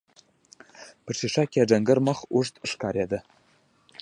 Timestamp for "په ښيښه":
1.03-1.43